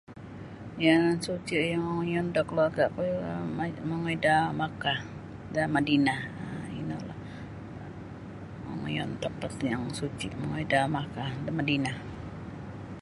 Yanan 0.83 1.17
suci' 1.25 1.65
yang 1.71 1.83
ongoiyon 1.89 2.27
da 2.35 2.41
kaluarga'ku 2.47 3.01
um 3.29 3.41
mongoi 3.89 4.17
da 4.25 4.35
Makah 4.59 4.99
da 5.55 5.63
Madinah 5.75 6.19
inolah 6.81 7.17
ongoiyon 8.71 9.09
tampat 9.21 9.53
yang 9.69 9.83
suci' 9.99 10.35
mongoi 10.39 10.65
da 10.71 10.79
Makah 10.95 11.29
da 11.45 11.51
Madinah. 11.59 11.95